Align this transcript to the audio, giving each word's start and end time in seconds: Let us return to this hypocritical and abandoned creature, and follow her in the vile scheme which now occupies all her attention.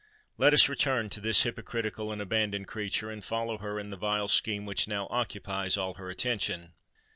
Let 0.39 0.51
us 0.51 0.67
return 0.67 1.09
to 1.11 1.21
this 1.21 1.43
hypocritical 1.43 2.11
and 2.11 2.19
abandoned 2.23 2.67
creature, 2.67 3.11
and 3.11 3.23
follow 3.23 3.59
her 3.59 3.79
in 3.79 3.91
the 3.91 3.97
vile 3.97 4.27
scheme 4.27 4.65
which 4.65 4.87
now 4.87 5.05
occupies 5.11 5.77
all 5.77 5.93
her 5.93 6.09
attention. 6.09 6.73